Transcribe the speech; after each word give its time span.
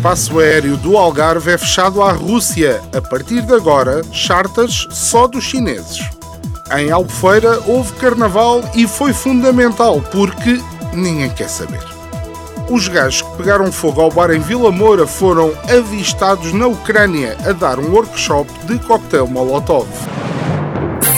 Espaço 0.00 0.38
aéreo 0.38 0.78
do 0.78 0.96
Algarve 0.96 1.50
é 1.50 1.58
fechado 1.58 2.02
à 2.02 2.10
Rússia. 2.10 2.80
A 2.96 3.02
partir 3.02 3.42
de 3.42 3.52
agora, 3.52 4.00
charters 4.10 4.88
só 4.90 5.26
dos 5.26 5.44
chineses. 5.44 6.00
Em 6.74 6.90
Albufeira 6.90 7.60
houve 7.66 7.92
carnaval 7.96 8.62
e 8.74 8.88
foi 8.88 9.12
fundamental 9.12 10.00
porque 10.10 10.58
ninguém 10.94 11.28
quer 11.28 11.50
saber. 11.50 11.84
Os 12.70 12.88
gajos 12.88 13.20
que 13.20 13.36
pegaram 13.36 13.70
fogo 13.70 14.00
ao 14.00 14.10
bar 14.10 14.30
em 14.30 14.40
Vila 14.40 14.72
Moura 14.72 15.06
foram 15.06 15.52
avistados 15.68 16.50
na 16.54 16.66
Ucrânia 16.66 17.36
a 17.44 17.52
dar 17.52 17.78
um 17.78 17.92
workshop 17.92 18.50
de 18.64 18.78
cocktail 18.78 19.26
Molotov. 19.26 19.86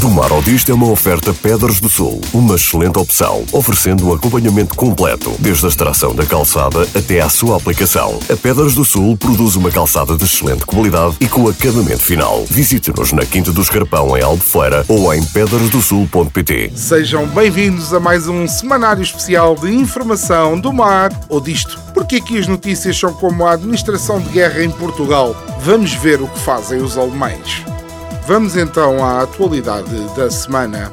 Do 0.00 0.10
Mar 0.10 0.32
ao 0.32 0.42
Disto 0.42 0.72
é 0.72 0.74
uma 0.74 0.90
oferta 0.90 1.32
Pedras 1.32 1.78
do 1.78 1.88
Sul, 1.88 2.20
uma 2.32 2.56
excelente 2.56 2.98
opção, 2.98 3.44
oferecendo 3.52 4.08
um 4.08 4.12
acompanhamento 4.12 4.74
completo, 4.74 5.32
desde 5.38 5.66
a 5.66 5.68
extração 5.68 6.12
da 6.12 6.26
calçada 6.26 6.82
até 6.96 7.20
à 7.20 7.28
sua 7.28 7.56
aplicação. 7.56 8.18
A 8.28 8.36
Pedras 8.36 8.74
do 8.74 8.84
Sul 8.84 9.16
produz 9.16 9.54
uma 9.54 9.70
calçada 9.70 10.16
de 10.16 10.24
excelente 10.24 10.66
qualidade 10.66 11.16
e 11.20 11.28
com 11.28 11.48
acabamento 11.48 12.02
final. 12.02 12.44
Visite-nos 12.50 13.12
na 13.12 13.24
Quinta 13.24 13.52
do 13.52 13.62
Escarpão, 13.62 14.16
em 14.16 14.22
Albufeira, 14.22 14.84
ou 14.88 15.14
em 15.14 15.24
pedrasdosul.pt. 15.26 16.72
Sejam 16.74 17.28
bem-vindos 17.28 17.94
a 17.94 18.00
mais 18.00 18.26
um 18.26 18.48
semanário 18.48 19.02
especial 19.02 19.54
de 19.54 19.72
informação 19.72 20.58
do 20.58 20.72
mar 20.72 21.12
ou 21.28 21.40
disto. 21.40 21.78
Porque 21.94 22.16
aqui 22.16 22.36
as 22.36 22.48
notícias 22.48 22.98
são 22.98 23.14
como 23.14 23.46
a 23.46 23.52
administração 23.52 24.20
de 24.20 24.28
guerra 24.30 24.64
em 24.64 24.70
Portugal. 24.72 25.36
Vamos 25.60 25.92
ver 25.94 26.20
o 26.20 26.26
que 26.26 26.40
fazem 26.40 26.82
os 26.82 26.98
alemães. 26.98 27.64
Vamos 28.26 28.56
então 28.56 29.04
à 29.04 29.20
atualidade 29.20 29.94
da 30.16 30.30
semana. 30.30 30.90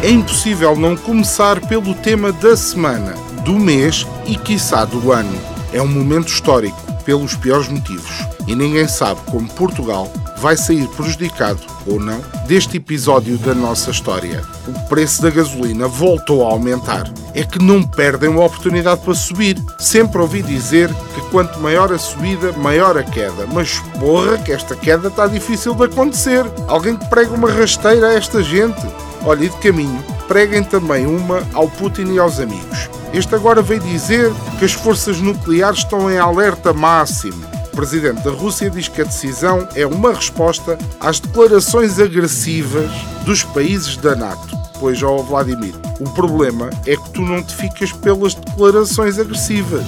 É 0.00 0.08
impossível 0.08 0.76
não 0.76 0.96
começar 0.96 1.60
pelo 1.66 1.92
tema 1.92 2.30
da 2.30 2.56
semana, 2.56 3.14
do 3.44 3.54
mês 3.58 4.06
e, 4.26 4.36
quiçá, 4.36 4.84
do 4.84 5.10
ano. 5.10 5.36
É 5.72 5.82
um 5.82 5.88
momento 5.88 6.28
histórico, 6.28 6.80
pelos 7.04 7.34
piores 7.34 7.66
motivos, 7.66 8.24
e 8.46 8.54
ninguém 8.54 8.86
sabe 8.86 9.20
como 9.28 9.48
Portugal 9.48 10.08
vai 10.40 10.56
sair 10.56 10.86
prejudicado 10.88 11.60
ou 11.86 11.98
não 11.98 12.20
deste 12.46 12.76
episódio 12.76 13.36
da 13.38 13.54
nossa 13.54 13.90
história. 13.90 14.42
O 14.66 14.88
preço 14.88 15.20
da 15.22 15.30
gasolina 15.30 15.86
voltou 15.86 16.46
a 16.46 16.50
aumentar. 16.50 17.10
É 17.34 17.44
que 17.44 17.62
não 17.62 17.82
perdem 17.82 18.30
uma 18.30 18.44
oportunidade 18.44 19.00
para 19.02 19.14
subir. 19.14 19.56
Sempre 19.78 20.20
ouvi 20.20 20.42
dizer 20.42 20.88
que 21.14 21.20
quanto 21.30 21.60
maior 21.60 21.92
a 21.92 21.98
subida, 21.98 22.52
maior 22.52 22.96
a 22.96 23.02
queda. 23.02 23.46
Mas 23.52 23.78
porra, 23.98 24.38
que 24.38 24.52
esta 24.52 24.74
queda 24.74 25.08
está 25.08 25.26
difícil 25.26 25.74
de 25.74 25.84
acontecer. 25.84 26.44
Alguém 26.66 26.96
que 26.96 27.06
prega 27.06 27.34
uma 27.34 27.50
rasteira 27.50 28.08
a 28.08 28.14
esta 28.14 28.42
gente. 28.42 28.80
Olha, 29.24 29.44
e 29.44 29.48
de 29.48 29.56
caminho, 29.56 30.02
preguem 30.26 30.62
também 30.62 31.06
uma 31.06 31.42
ao 31.52 31.68
Putin 31.68 32.12
e 32.12 32.18
aos 32.18 32.38
amigos. 32.38 32.88
Este 33.12 33.34
agora 33.34 33.62
veio 33.62 33.80
dizer 33.80 34.32
que 34.58 34.64
as 34.64 34.72
forças 34.72 35.18
nucleares 35.18 35.80
estão 35.80 36.10
em 36.10 36.18
alerta 36.18 36.72
máximo. 36.72 37.57
Presidente 37.78 38.24
da 38.24 38.32
Rússia 38.32 38.68
diz 38.68 38.88
que 38.88 39.02
a 39.02 39.04
decisão 39.04 39.68
é 39.76 39.86
uma 39.86 40.12
resposta 40.12 40.76
às 40.98 41.20
declarações 41.20 42.00
agressivas 42.00 42.90
dos 43.24 43.44
países 43.44 43.96
da 43.96 44.16
NATO. 44.16 44.58
Pois, 44.80 45.00
ó 45.00 45.18
Vladimir, 45.18 45.76
o 46.00 46.10
problema 46.10 46.70
é 46.84 46.96
que 46.96 47.10
tu 47.10 47.22
não 47.22 47.40
te 47.40 47.54
ficas 47.54 47.92
pelas 47.92 48.34
declarações 48.34 49.16
agressivas. 49.16 49.84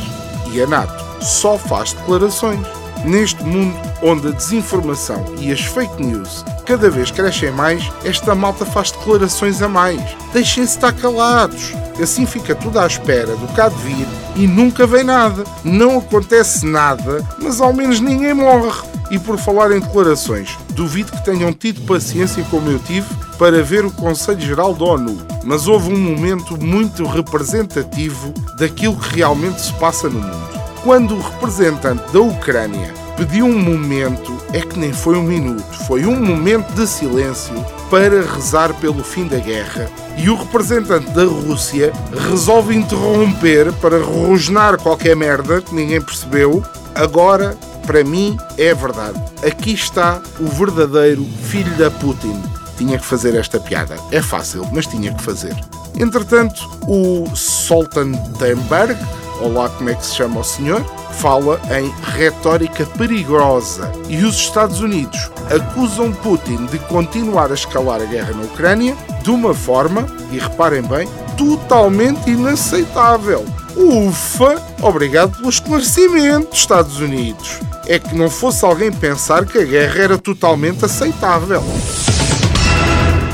E 0.52 0.62
a 0.62 0.68
NATO 0.68 1.04
só 1.20 1.58
faz 1.58 1.92
declarações. 1.92 2.64
Neste 3.04 3.42
mundo 3.42 3.76
onde 4.02 4.28
a 4.28 4.30
desinformação 4.30 5.24
e 5.38 5.50
as 5.52 5.60
fake 5.60 6.02
news 6.02 6.44
cada 6.66 6.88
vez 6.88 7.10
crescem 7.10 7.50
mais, 7.50 7.82
esta 8.04 8.32
malta 8.32 8.64
faz 8.64 8.92
declarações 8.92 9.60
a 9.60 9.68
mais. 9.68 10.00
Deixem-se 10.32 10.76
estar 10.76 10.92
calados. 10.92 11.72
Assim 12.00 12.24
fica 12.26 12.54
tudo 12.54 12.78
à 12.78 12.86
espera 12.86 13.34
do 13.34 13.48
cá 13.54 13.68
de 13.68 13.76
vir 13.76 14.06
e 14.36 14.46
nunca 14.46 14.86
vem 14.86 15.02
nada. 15.02 15.42
Não 15.64 15.98
acontece 15.98 16.64
nada, 16.64 17.26
mas 17.42 17.60
ao 17.60 17.72
menos 17.72 17.98
ninguém 17.98 18.34
morre. 18.34 18.88
E 19.10 19.18
por 19.18 19.36
falar 19.36 19.72
em 19.72 19.80
declarações, 19.80 20.56
duvido 20.70 21.10
que 21.10 21.24
tenham 21.24 21.52
tido 21.52 21.84
paciência 21.86 22.44
como 22.48 22.70
eu 22.70 22.78
tive 22.78 23.08
para 23.36 23.62
ver 23.64 23.84
o 23.84 23.90
Conselho 23.90 24.40
Geral 24.40 24.72
da 24.72 24.84
ONU. 24.84 25.18
Mas 25.42 25.66
houve 25.66 25.92
um 25.92 25.98
momento 25.98 26.56
muito 26.62 27.04
representativo 27.04 28.32
daquilo 28.56 28.96
que 28.96 29.16
realmente 29.16 29.60
se 29.60 29.72
passa 29.72 30.08
no 30.08 30.20
mundo. 30.20 30.49
Quando 30.82 31.14
o 31.14 31.20
representante 31.20 32.10
da 32.10 32.20
Ucrânia 32.20 32.94
pediu 33.14 33.44
um 33.44 33.58
momento, 33.58 34.34
é 34.50 34.60
que 34.60 34.78
nem 34.78 34.94
foi 34.94 35.14
um 35.14 35.22
minuto, 35.22 35.62
foi 35.86 36.06
um 36.06 36.18
momento 36.18 36.72
de 36.72 36.86
silêncio 36.86 37.54
para 37.90 38.22
rezar 38.22 38.72
pelo 38.80 39.04
fim 39.04 39.26
da 39.26 39.36
guerra. 39.36 39.90
E 40.16 40.30
o 40.30 40.36
representante 40.36 41.10
da 41.10 41.24
Rússia 41.24 41.92
resolve 42.30 42.74
interromper 42.74 43.70
para 43.74 44.02
rosnar 44.02 44.78
qualquer 44.78 45.14
merda 45.14 45.60
que 45.60 45.74
ninguém 45.74 46.00
percebeu. 46.00 46.64
Agora, 46.94 47.54
para 47.86 48.02
mim, 48.02 48.38
é 48.56 48.72
verdade. 48.72 49.22
Aqui 49.46 49.74
está 49.74 50.22
o 50.38 50.46
verdadeiro 50.46 51.22
filho 51.42 51.74
da 51.76 51.90
Putin. 51.90 52.40
Tinha 52.78 52.98
que 52.98 53.04
fazer 53.04 53.34
esta 53.34 53.60
piada. 53.60 53.96
É 54.10 54.22
fácil, 54.22 54.66
mas 54.72 54.86
tinha 54.86 55.12
que 55.12 55.22
fazer. 55.22 55.54
Entretanto, 55.98 56.66
o 56.86 57.26
Stoltenberg, 57.34 58.96
ou 59.40 59.52
lá 59.52 59.68
como 59.68 59.90
é 59.90 59.94
que 59.94 60.06
se 60.06 60.14
chama 60.14 60.40
o 60.40 60.44
senhor, 60.44 60.84
fala 61.12 61.60
em 61.78 61.92
retórica 62.16 62.86
perigosa 62.86 63.90
e 64.08 64.24
os 64.24 64.36
Estados 64.36 64.80
Unidos 64.80 65.30
acusam 65.50 66.12
Putin 66.12 66.66
de 66.66 66.78
continuar 66.78 67.50
a 67.50 67.54
escalar 67.54 68.00
a 68.00 68.04
guerra 68.04 68.32
na 68.32 68.42
Ucrânia 68.42 68.96
de 69.22 69.30
uma 69.30 69.54
forma, 69.54 70.06
e 70.30 70.38
reparem 70.38 70.82
bem, 70.82 71.08
totalmente 71.36 72.30
inaceitável. 72.30 73.44
Ufa! 73.76 74.62
Obrigado 74.82 75.36
pelo 75.36 75.48
esclarecimento, 75.48 76.54
Estados 76.54 77.00
Unidos. 77.00 77.60
É 77.86 77.98
que 77.98 78.14
não 78.14 78.30
fosse 78.30 78.64
alguém 78.64 78.92
pensar 78.92 79.44
que 79.44 79.58
a 79.58 79.64
guerra 79.64 80.02
era 80.02 80.18
totalmente 80.18 80.84
aceitável. 80.84 81.62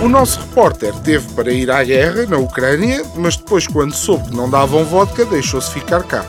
O 0.06 0.08
nosso 0.08 0.38
repórter 0.38 0.94
teve 1.00 1.26
para 1.32 1.52
ir 1.52 1.68
à 1.68 1.82
guerra 1.82 2.26
na 2.26 2.36
Ucrânia, 2.36 3.04
mas 3.16 3.36
depois, 3.36 3.66
quando 3.66 3.92
soube 3.92 4.30
que 4.30 4.36
não 4.36 4.48
davam 4.48 4.84
vodka, 4.84 5.24
deixou-se 5.24 5.68
ficar 5.72 6.04
cá. 6.04 6.24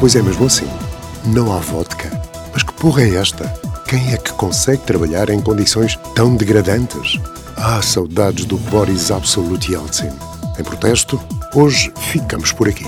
Pois 0.00 0.16
é 0.16 0.22
mesmo 0.22 0.46
assim. 0.46 0.66
Não 1.26 1.52
há 1.54 1.58
vodka. 1.58 2.10
Mas 2.54 2.62
que 2.62 2.72
porra 2.72 3.02
é 3.02 3.16
esta? 3.16 3.44
Quem 3.86 4.14
é 4.14 4.16
que 4.16 4.32
consegue 4.32 4.80
trabalhar 4.84 5.28
em 5.28 5.38
condições 5.38 5.98
tão 6.14 6.34
degradantes? 6.34 7.20
Ah, 7.54 7.82
saudades 7.82 8.46
do 8.46 8.56
Boris 8.56 9.10
Absolute 9.10 9.72
Yeltsin. 9.74 10.33
Em 10.56 10.62
protesto, 10.62 11.20
hoje 11.52 11.92
ficamos 11.96 12.52
por 12.52 12.68
aqui. 12.68 12.86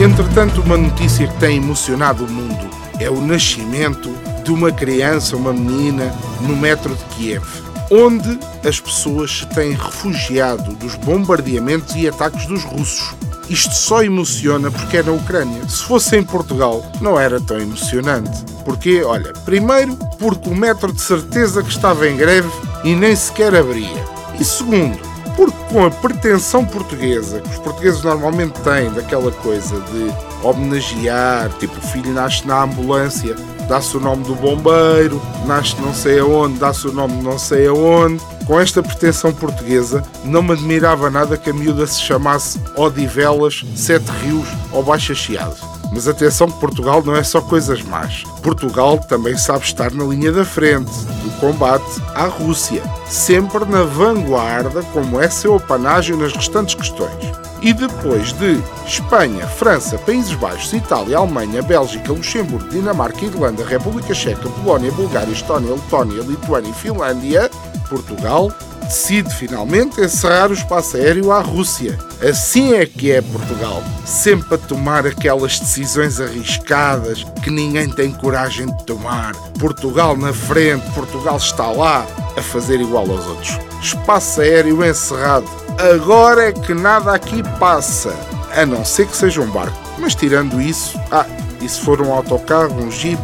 Entretanto, 0.00 0.62
uma 0.62 0.76
notícia 0.78 1.26
que 1.26 1.36
tem 1.38 1.56
emocionado 1.56 2.24
o 2.24 2.30
mundo 2.30 2.70
é 2.98 3.10
o 3.10 3.20
nascimento 3.20 4.08
de 4.42 4.50
uma 4.50 4.72
criança, 4.72 5.36
uma 5.36 5.52
menina, 5.52 6.10
no 6.40 6.56
metro 6.56 6.94
de 6.94 7.04
Kiev. 7.16 7.44
onde 7.90 8.38
as 8.66 8.78
pessoas 8.78 9.38
se 9.38 9.46
têm 9.46 9.72
refugiado 9.72 10.74
dos 10.74 10.94
bombardeamentos 10.94 11.94
e 11.96 12.06
ataques 12.06 12.46
dos 12.46 12.62
russos. 12.62 13.17
Isto 13.50 13.74
só 13.74 14.02
emociona 14.02 14.70
porque 14.70 14.98
é 14.98 15.02
na 15.02 15.12
Ucrânia. 15.12 15.66
Se 15.68 15.82
fosse 15.84 16.16
em 16.16 16.22
Portugal, 16.22 16.84
não 17.00 17.18
era 17.18 17.40
tão 17.40 17.58
emocionante. 17.58 18.44
Porque, 18.64 19.02
olha, 19.02 19.32
primeiro, 19.44 19.96
porque 20.18 20.50
o 20.50 20.54
metro 20.54 20.92
de 20.92 21.00
certeza 21.00 21.62
que 21.62 21.70
estava 21.70 22.06
em 22.06 22.16
greve 22.16 22.50
e 22.84 22.94
nem 22.94 23.16
sequer 23.16 23.54
abria. 23.54 24.04
E 24.38 24.44
segundo, 24.44 24.98
porque 25.34 25.56
com 25.72 25.86
a 25.86 25.90
pretensão 25.90 26.64
portuguesa, 26.64 27.40
que 27.40 27.48
os 27.48 27.58
portugueses 27.58 28.02
normalmente 28.02 28.60
têm 28.60 28.90
daquela 28.90 29.30
coisa 29.30 29.80
de 29.80 30.12
homenagear, 30.42 31.48
tipo, 31.58 31.78
o 31.78 31.88
filho 31.88 32.12
nasce 32.12 32.46
na 32.46 32.64
ambulância, 32.64 33.34
dá-se 33.68 33.96
o 33.96 34.00
nome 34.00 34.24
do 34.24 34.34
bombeiro, 34.34 35.22
nasce 35.46 35.80
não 35.80 35.94
sei 35.94 36.18
aonde, 36.18 36.58
dá-se 36.58 36.86
o 36.88 36.92
nome 36.92 37.22
não 37.22 37.38
sei 37.38 37.66
aonde. 37.66 38.20
Com 38.48 38.58
esta 38.58 38.82
pretensão 38.82 39.30
portuguesa, 39.30 40.02
não 40.24 40.42
me 40.42 40.52
admirava 40.52 41.10
nada 41.10 41.36
que 41.36 41.50
a 41.50 41.52
miúda 41.52 41.86
se 41.86 42.00
chamasse 42.00 42.58
Odivelas, 42.74 43.62
Sete 43.76 44.08
Rios 44.22 44.48
ou 44.72 44.82
Baixa 44.82 45.14
Chiado. 45.14 45.54
Mas 45.92 46.08
atenção 46.08 46.50
que 46.50 46.58
Portugal 46.58 47.02
não 47.04 47.14
é 47.14 47.22
só 47.22 47.42
coisas 47.42 47.82
más. 47.82 48.24
Portugal 48.42 48.96
também 49.06 49.36
sabe 49.36 49.66
estar 49.66 49.92
na 49.92 50.02
linha 50.04 50.32
da 50.32 50.46
frente 50.46 50.90
do 50.90 51.30
combate 51.40 52.02
à 52.14 52.24
Rússia, 52.24 52.82
sempre 53.06 53.66
na 53.66 53.82
vanguarda, 53.82 54.82
como 54.94 55.20
é 55.20 55.28
seu 55.28 55.56
apanágio 55.56 56.16
nas 56.16 56.32
restantes 56.32 56.74
questões. 56.74 57.30
E 57.60 57.74
depois 57.74 58.32
de 58.32 58.62
Espanha, 58.86 59.46
França, 59.46 59.98
Países 59.98 60.32
Baixos, 60.34 60.72
Itália, 60.72 61.18
Alemanha, 61.18 61.60
Bélgica, 61.60 62.12
Luxemburgo, 62.12 62.70
Dinamarca, 62.70 63.26
Irlanda, 63.26 63.64
República 63.64 64.14
Checa, 64.14 64.48
Polónia, 64.48 64.92
Bulgária, 64.92 65.32
Estónia, 65.32 65.72
Letónia, 65.72 66.22
Lituânia 66.22 66.70
e 66.70 66.74
Finlândia, 66.74 67.50
Portugal 67.88 68.52
decide 68.88 69.32
finalmente 69.34 70.00
encerrar 70.00 70.50
o 70.50 70.54
espaço 70.54 70.96
aéreo 70.96 71.30
à 71.30 71.40
Rússia. 71.40 71.98
Assim 72.26 72.74
é 72.74 72.86
que 72.86 73.12
é 73.12 73.20
Portugal, 73.20 73.82
sempre 74.04 74.54
a 74.54 74.58
tomar 74.58 75.06
aquelas 75.06 75.58
decisões 75.60 76.20
arriscadas 76.20 77.24
que 77.42 77.50
ninguém 77.50 77.88
tem 77.88 78.10
coragem 78.10 78.66
de 78.66 78.84
tomar. 78.84 79.34
Portugal 79.58 80.16
na 80.16 80.32
frente, 80.32 80.88
Portugal 80.92 81.36
está 81.36 81.70
lá 81.70 82.06
a 82.36 82.42
fazer 82.42 82.80
igual 82.80 83.08
aos 83.10 83.26
outros. 83.26 83.58
Espaço 83.82 84.40
aéreo 84.40 84.84
encerrado. 84.84 85.48
Agora 85.94 86.48
é 86.48 86.52
que 86.52 86.74
nada 86.74 87.12
aqui 87.12 87.42
passa, 87.58 88.14
a 88.56 88.64
não 88.64 88.84
ser 88.84 89.06
que 89.06 89.16
seja 89.16 89.40
um 89.40 89.50
barco. 89.50 89.78
Mas 89.98 90.14
tirando 90.14 90.60
isso, 90.60 90.98
ah, 91.10 91.26
e 91.60 91.68
se 91.68 91.80
for 91.80 92.00
um 92.00 92.12
autocarro, 92.12 92.74
um 92.74 92.90
jeep, 92.90 93.20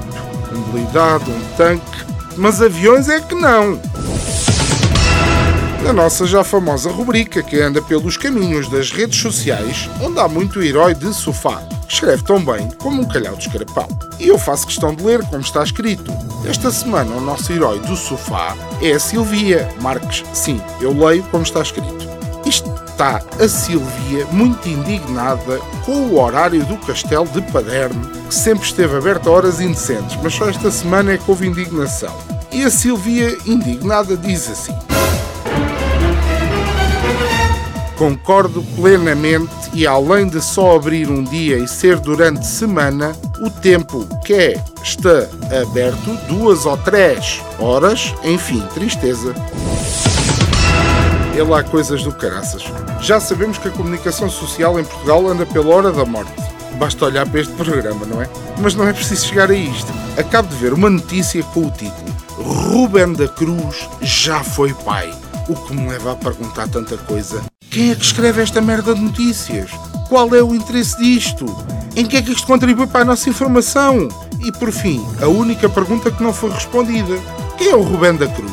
um 0.52 0.60
blindado, 0.70 1.30
um 1.30 1.56
tanque, 1.56 2.04
mas 2.36 2.60
aviões 2.60 3.08
é 3.08 3.20
que 3.20 3.34
não 3.34 3.80
na 5.84 5.92
nossa 5.92 6.26
já 6.26 6.42
famosa 6.42 6.90
rubrica 6.90 7.42
que 7.42 7.60
anda 7.60 7.82
pelos 7.82 8.16
caminhos 8.16 8.70
das 8.70 8.90
redes 8.90 9.20
sociais, 9.20 9.90
onde 10.00 10.18
há 10.18 10.26
muito 10.26 10.62
herói 10.62 10.94
de 10.94 11.12
sofá. 11.12 11.62
Escreve 11.86 12.24
tão 12.24 12.42
bem 12.42 12.70
como 12.78 13.02
um 13.02 13.04
calhau 13.04 13.36
de 13.36 13.46
escarapau. 13.46 13.86
E 14.18 14.28
eu 14.28 14.38
faço 14.38 14.66
questão 14.66 14.94
de 14.94 15.04
ler 15.04 15.22
como 15.24 15.42
está 15.42 15.62
escrito. 15.62 16.10
Esta 16.48 16.70
semana 16.70 17.14
o 17.14 17.20
nosso 17.20 17.52
herói 17.52 17.80
do 17.80 17.94
sofá 17.96 18.56
é 18.80 18.92
a 18.92 18.98
Silvia 18.98 19.68
Marques. 19.82 20.24
Sim, 20.32 20.58
eu 20.80 20.98
leio 20.98 21.22
como 21.24 21.42
está 21.42 21.60
escrito. 21.60 22.08
Está 22.46 23.22
a 23.38 23.46
Silvia 23.46 24.24
muito 24.32 24.66
indignada 24.66 25.58
com 25.84 25.92
o 25.92 26.18
horário 26.18 26.64
do 26.64 26.78
castelo 26.78 27.28
de 27.28 27.42
Paderno, 27.52 28.08
que 28.26 28.34
sempre 28.34 28.64
esteve 28.64 28.96
aberto 28.96 29.28
a 29.28 29.32
horas 29.32 29.60
indecentes, 29.60 30.18
mas 30.22 30.32
só 30.34 30.48
esta 30.48 30.70
semana 30.70 31.12
é 31.12 31.18
que 31.18 31.30
houve 31.30 31.46
indignação. 31.46 32.14
E 32.50 32.62
a 32.62 32.70
Silvia, 32.70 33.36
indignada, 33.44 34.16
diz 34.16 34.48
assim: 34.48 34.74
Concordo 37.96 38.62
plenamente 38.74 39.70
e 39.72 39.86
além 39.86 40.28
de 40.28 40.40
só 40.40 40.76
abrir 40.76 41.08
um 41.08 41.22
dia 41.22 41.58
e 41.58 41.68
ser 41.68 41.98
durante 42.00 42.46
semana, 42.46 43.12
o 43.40 43.48
tempo 43.48 44.06
que 44.24 44.34
é, 44.34 44.64
está 44.82 45.28
aberto 45.62 46.16
duas 46.26 46.66
ou 46.66 46.76
três 46.76 47.40
horas, 47.58 48.12
enfim, 48.24 48.60
tristeza. 48.74 49.34
É 51.36 51.42
lá 51.42 51.62
coisas 51.62 52.02
do 52.02 52.12
caraças. 52.12 52.64
Já 53.00 53.20
sabemos 53.20 53.58
que 53.58 53.68
a 53.68 53.70
comunicação 53.70 54.28
social 54.28 54.78
em 54.78 54.84
Portugal 54.84 55.26
anda 55.28 55.46
pela 55.46 55.74
hora 55.74 55.92
da 55.92 56.04
morte. 56.04 56.32
Basta 56.78 57.04
olhar 57.04 57.28
para 57.28 57.40
este 57.40 57.52
programa, 57.54 58.04
não 58.06 58.20
é? 58.20 58.28
Mas 58.58 58.74
não 58.74 58.88
é 58.88 58.92
preciso 58.92 59.26
chegar 59.26 59.50
a 59.50 59.54
isto. 59.54 59.92
Acabo 60.18 60.48
de 60.48 60.56
ver 60.56 60.72
uma 60.72 60.90
notícia 60.90 61.42
com 61.44 61.66
o 61.66 61.70
título 61.70 62.14
Ruben 62.38 63.12
da 63.12 63.28
Cruz 63.28 63.88
já 64.02 64.42
foi 64.42 64.74
pai. 64.74 65.12
O 65.48 65.54
que 65.54 65.74
me 65.74 65.88
leva 65.88 66.12
a 66.12 66.16
perguntar 66.16 66.68
tanta 66.68 66.96
coisa. 66.96 67.42
Quem 67.74 67.90
é 67.90 67.96
que 67.96 68.04
escreve 68.04 68.40
esta 68.40 68.60
merda 68.60 68.94
de 68.94 69.00
notícias? 69.00 69.68
Qual 70.08 70.32
é 70.32 70.40
o 70.40 70.54
interesse 70.54 70.96
disto? 70.96 71.44
Em 71.96 72.06
que 72.06 72.16
é 72.16 72.22
que 72.22 72.30
isto 72.30 72.46
contribui 72.46 72.86
para 72.86 73.00
a 73.00 73.04
nossa 73.04 73.28
informação? 73.28 74.06
E 74.38 74.52
por 74.52 74.70
fim, 74.70 75.04
a 75.20 75.26
única 75.26 75.68
pergunta 75.68 76.08
que 76.08 76.22
não 76.22 76.32
foi 76.32 76.50
respondida: 76.50 77.18
quem 77.58 77.70
é 77.70 77.74
o 77.74 77.82
Rubén 77.82 78.14
da 78.14 78.28
Cruz? 78.28 78.52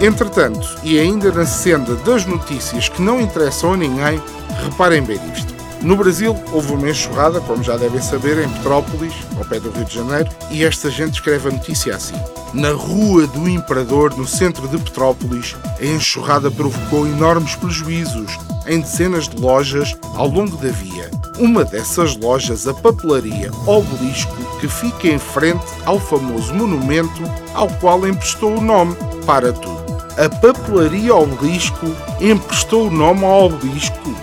Entretanto, 0.00 0.66
e 0.82 0.98
ainda 0.98 1.30
na 1.30 1.44
senda 1.44 1.96
das 1.96 2.24
notícias 2.24 2.88
que 2.88 3.02
não 3.02 3.20
interessam 3.20 3.74
a 3.74 3.76
ninguém, 3.76 4.18
reparem 4.64 5.02
bem 5.02 5.18
nisto. 5.18 5.55
No 5.82 5.96
Brasil 5.96 6.34
houve 6.52 6.72
uma 6.72 6.90
enxurrada, 6.90 7.40
como 7.40 7.62
já 7.62 7.76
devem 7.76 8.00
saber, 8.00 8.38
em 8.38 8.48
Petrópolis, 8.48 9.12
ao 9.36 9.44
pé 9.44 9.60
do 9.60 9.70
Rio 9.70 9.84
de 9.84 9.94
Janeiro, 9.94 10.28
e 10.50 10.64
esta 10.64 10.90
gente 10.90 11.14
escreve 11.14 11.48
a 11.48 11.52
notícia 11.52 11.94
assim. 11.94 12.14
Na 12.54 12.70
Rua 12.72 13.26
do 13.26 13.48
Imperador, 13.48 14.16
no 14.16 14.26
centro 14.26 14.66
de 14.68 14.78
Petrópolis, 14.78 15.54
a 15.78 15.84
enxurrada 15.84 16.50
provocou 16.50 17.06
enormes 17.06 17.54
prejuízos 17.54 18.38
em 18.66 18.80
dezenas 18.80 19.28
de 19.28 19.36
lojas 19.36 19.94
ao 20.14 20.26
longo 20.26 20.56
da 20.56 20.70
via. 20.70 21.10
Uma 21.38 21.64
dessas 21.64 22.16
lojas, 22.16 22.66
a 22.66 22.72
papelaria 22.72 23.50
Obelisco, 23.66 24.34
que 24.58 24.68
fica 24.68 25.08
em 25.08 25.18
frente 25.18 25.64
ao 25.84 26.00
famoso 26.00 26.54
monumento 26.54 27.22
ao 27.54 27.68
qual 27.68 28.06
emprestou 28.08 28.56
o 28.56 28.60
nome 28.60 28.96
para 29.26 29.52
tudo. 29.52 29.76
A 30.16 30.28
papelaria 30.30 31.14
Obelisco 31.14 31.94
emprestou 32.18 32.88
o 32.88 32.90
nome 32.90 33.24
ao 33.24 33.46
Obelisco 33.46 34.15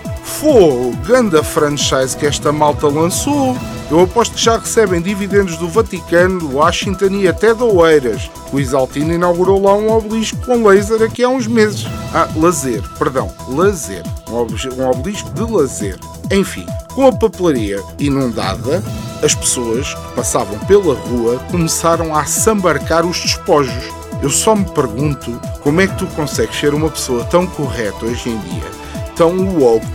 Fogo, 0.44 0.94
ganda 1.06 1.42
franchise 1.42 2.14
que 2.14 2.26
esta 2.26 2.52
malta 2.52 2.86
lançou. 2.86 3.56
Eu 3.90 4.00
aposto 4.00 4.34
que 4.34 4.44
já 4.44 4.58
recebem 4.58 5.00
dividendos 5.00 5.56
do 5.56 5.66
Vaticano, 5.66 6.38
do 6.38 6.56
Washington 6.56 7.12
e 7.12 7.26
até 7.26 7.54
da 7.54 7.64
Oeiras. 7.64 8.30
O 8.52 8.60
Isaltino 8.60 9.14
inaugurou 9.14 9.62
lá 9.62 9.74
um 9.74 9.90
obelisco 9.90 10.36
com 10.44 10.66
laser 10.66 11.00
aqui 11.00 11.24
há 11.24 11.30
uns 11.30 11.46
meses. 11.46 11.86
Ah, 12.12 12.28
lazer, 12.36 12.82
perdão, 12.98 13.32
lazer. 13.48 14.02
Um 14.28 14.90
obelisco 14.90 15.30
de 15.30 15.50
lazer. 15.50 15.98
Enfim, 16.30 16.66
com 16.94 17.06
a 17.06 17.12
papelaria 17.12 17.82
inundada, 17.98 18.84
as 19.22 19.34
pessoas 19.34 19.94
que 19.94 20.12
passavam 20.14 20.58
pela 20.66 20.94
rua 20.94 21.38
começaram 21.50 22.14
a 22.14 22.20
assambarcar 22.20 23.06
os 23.06 23.18
despojos. 23.18 23.84
Eu 24.22 24.28
só 24.28 24.54
me 24.54 24.66
pergunto 24.66 25.40
como 25.62 25.80
é 25.80 25.86
que 25.86 25.96
tu 25.96 26.06
consegues 26.08 26.60
ser 26.60 26.74
uma 26.74 26.90
pessoa 26.90 27.24
tão 27.24 27.46
correta 27.46 28.04
hoje 28.04 28.28
em 28.28 28.38
dia 28.40 28.84
tão 29.16 29.56
woke, 29.56 29.86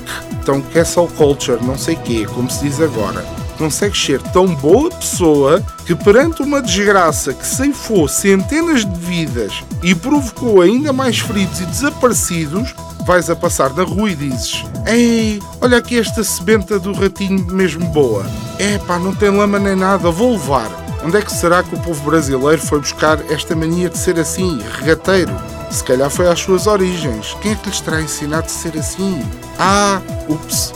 tão 0.50 0.64
castle 0.64 1.08
culture, 1.10 1.64
não 1.64 1.78
sei 1.78 1.96
quê, 1.96 2.26
como 2.34 2.50
se 2.50 2.64
diz 2.64 2.82
agora, 2.82 3.24
consegues 3.56 4.04
ser 4.04 4.20
tão 4.20 4.48
boa 4.56 4.90
pessoa 4.90 5.62
que 5.86 5.94
perante 5.94 6.42
uma 6.42 6.60
desgraça 6.60 7.36
que 7.36 7.46
ceifou 7.46 8.08
centenas 8.08 8.84
de 8.84 9.00
vidas 9.00 9.64
e 9.84 9.94
provocou 9.94 10.62
ainda 10.62 10.92
mais 10.92 11.20
feridos 11.20 11.62
e 11.62 11.66
desaparecidos, 11.68 12.74
vais 13.06 13.30
a 13.30 13.36
passar 13.36 13.76
na 13.76 13.84
rua 13.84 14.10
e 14.10 14.16
dizes: 14.16 14.66
Ei, 14.88 15.40
olha 15.62 15.78
aqui 15.78 16.00
esta 16.00 16.24
sebenta 16.24 16.80
do 16.80 16.94
ratinho 16.94 17.46
mesmo 17.46 17.86
boa. 17.90 18.26
É 18.58 18.80
pá, 18.80 18.98
não 18.98 19.14
tem 19.14 19.30
lama 19.30 19.60
nem 19.60 19.76
nada, 19.76 20.10
vou 20.10 20.32
levar. 20.32 20.68
Onde 21.06 21.18
é 21.18 21.22
que 21.22 21.32
será 21.32 21.62
que 21.62 21.76
o 21.76 21.80
povo 21.80 22.10
brasileiro 22.10 22.60
foi 22.60 22.80
buscar 22.80 23.20
esta 23.32 23.56
mania 23.56 23.88
de 23.88 24.00
ser 24.00 24.20
assim, 24.20 24.60
regateiro? 24.80 25.59
Se 25.70 25.84
calhar 25.84 26.10
foi 26.10 26.28
às 26.28 26.40
suas 26.40 26.68
origens. 26.68 27.36
Quem 27.42 27.52
é 27.52 27.56
que 27.56 27.70
lhes 27.70 27.82
terá 27.82 28.02
ensinado 28.02 28.46
a 28.46 28.50
ser 28.50 28.78
assim? 28.78 29.24
Ah, 29.58 30.02
ups. 30.28 30.74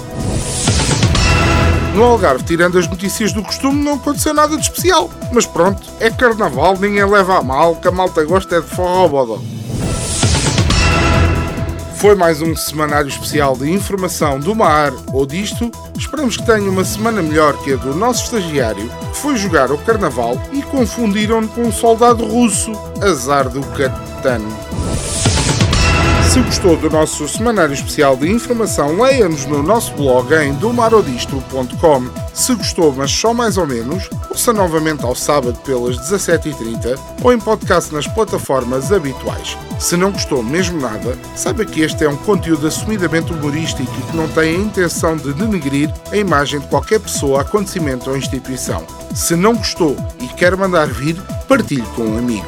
No 1.95 2.03
Algarve, 2.03 2.43
tirando 2.43 2.79
as 2.79 2.87
notícias 2.87 3.31
do 3.31 3.43
costume, 3.43 3.83
não 3.83 3.93
aconteceu 3.93 4.33
nada 4.33 4.57
de 4.57 4.63
especial. 4.63 5.11
Mas 5.31 5.45
pronto, 5.45 5.81
é 5.99 6.09
carnaval, 6.09 6.75
ninguém 6.79 7.05
leva 7.05 7.37
a 7.37 7.43
mal, 7.43 7.75
que 7.75 7.87
a 7.87 7.91
malta 7.91 8.23
gosta 8.23 8.55
é 8.55 8.61
de 8.61 8.67
forró 8.67 9.07
bodó. 9.07 9.39
Foi 12.03 12.15
mais 12.15 12.41
um 12.41 12.53
semanário 12.53 13.07
especial 13.07 13.55
de 13.55 13.71
informação 13.71 14.37
do 14.37 14.53
mar 14.53 14.91
ou 15.13 15.25
disto. 15.25 15.71
Esperamos 15.97 16.35
que 16.35 16.45
tenha 16.45 16.69
uma 16.69 16.83
semana 16.83 17.21
melhor 17.21 17.55
que 17.63 17.73
a 17.73 17.75
do 17.77 17.95
nosso 17.95 18.25
estagiário, 18.25 18.89
que 18.89 19.17
foi 19.19 19.37
jogar 19.37 19.71
o 19.71 19.77
carnaval 19.77 20.37
e 20.51 20.61
confundiram-no 20.63 21.47
com 21.47 21.61
um 21.61 21.71
soldado 21.71 22.25
russo. 22.25 22.73
Azar 23.01 23.47
do 23.47 23.61
catano. 23.67 24.72
Se 26.33 26.41
gostou 26.41 26.75
do 26.75 26.89
nosso 26.89 27.27
semanário 27.27 27.75
especial 27.75 28.17
de 28.17 28.27
informação, 28.27 28.99
leia-nos 28.99 29.45
no 29.45 29.61
nosso 29.61 29.93
blog 29.93 30.33
em 30.33 30.51
domarodistro.com. 30.55 32.09
Se 32.33 32.55
gostou, 32.55 32.91
mas 32.91 33.11
só 33.11 33.35
mais 33.35 33.55
ou 33.55 33.67
menos, 33.67 34.09
ouça 34.31 34.51
novamente 34.51 35.05
ao 35.05 35.13
sábado 35.13 35.55
pelas 35.59 35.95
17h30 35.95 36.97
ou 37.21 37.31
em 37.31 37.39
podcast 37.39 37.93
nas 37.93 38.07
plataformas 38.07 38.91
habituais. 38.91 39.55
Se 39.77 39.95
não 39.95 40.11
gostou 40.11 40.41
mesmo 40.41 40.81
nada, 40.81 41.15
saiba 41.35 41.65
que 41.65 41.81
este 41.81 42.03
é 42.03 42.09
um 42.09 42.17
conteúdo 42.17 42.65
assumidamente 42.65 43.31
humorístico 43.31 43.93
e 43.95 44.11
que 44.11 44.17
não 44.17 44.27
tem 44.27 44.55
a 44.55 44.59
intenção 44.59 45.15
de 45.15 45.33
denegrir 45.33 45.93
a 46.11 46.17
imagem 46.17 46.59
de 46.59 46.65
qualquer 46.65 46.99
pessoa, 46.99 47.41
acontecimento 47.41 48.09
ou 48.09 48.17
instituição. 48.17 48.83
Se 49.13 49.35
não 49.35 49.53
gostou 49.53 49.95
e 50.19 50.27
quer 50.29 50.57
mandar 50.57 50.87
vir, 50.87 51.15
partilhe 51.47 51.85
com 51.95 52.01
um 52.01 52.17
amigo. 52.17 52.47